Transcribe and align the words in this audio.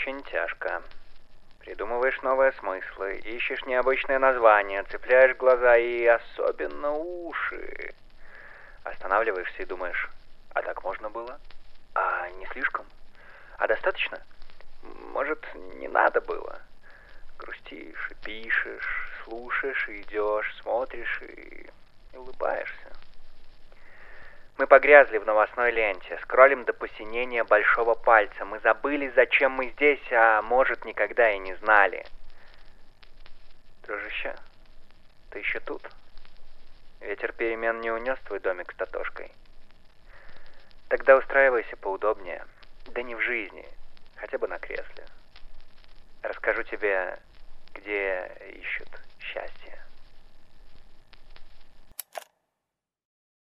очень 0.00 0.22
тяжко. 0.22 0.82
Придумываешь 1.58 2.22
новые 2.22 2.52
смыслы, 2.52 3.16
ищешь 3.16 3.66
необычные 3.66 4.18
названия, 4.18 4.82
цепляешь 4.84 5.36
глаза 5.36 5.76
и 5.76 6.06
особенно 6.06 6.92
уши. 6.92 7.92
Останавливаешься 8.82 9.62
и 9.62 9.66
думаешь, 9.66 10.08
а 10.54 10.62
так 10.62 10.82
можно 10.84 11.10
было? 11.10 11.38
А 11.94 12.30
не 12.30 12.46
слишком? 12.46 12.86
А 13.58 13.66
достаточно? 13.66 14.18
Может, 15.12 15.46
не 15.54 15.88
надо 15.88 16.22
было? 16.22 16.58
Грустишь 17.36 18.10
пишешь, 18.24 19.10
слушаешь 19.24 19.86
и 19.90 20.00
идешь, 20.00 20.56
смотришь 20.62 21.20
и, 21.22 21.68
и 22.14 22.16
улыбаешься. 22.16 22.79
Погрязли 24.70 25.18
в 25.18 25.26
новостной 25.26 25.72
ленте, 25.72 26.16
скроллим 26.22 26.64
до 26.64 26.72
посинения 26.72 27.42
большого 27.42 27.96
пальца. 27.96 28.44
Мы 28.44 28.60
забыли, 28.60 29.12
зачем 29.16 29.50
мы 29.50 29.70
здесь, 29.70 30.12
а 30.12 30.42
может, 30.42 30.84
никогда 30.84 31.28
и 31.32 31.38
не 31.38 31.54
знали. 31.54 32.06
Дружище, 33.82 34.36
ты 35.30 35.40
еще 35.40 35.58
тут? 35.58 35.82
Ветер 37.00 37.32
перемен 37.32 37.80
не 37.80 37.90
унес 37.90 38.16
твой 38.20 38.38
домик 38.38 38.70
с 38.70 38.76
Татошкой. 38.76 39.32
Тогда 40.86 41.16
устраивайся 41.16 41.76
поудобнее. 41.76 42.44
Да 42.94 43.02
не 43.02 43.16
в 43.16 43.20
жизни, 43.22 43.68
хотя 44.14 44.38
бы 44.38 44.46
на 44.46 44.60
кресле. 44.60 45.04
Расскажу 46.22 46.62
тебе, 46.62 47.18
где. 47.74 48.30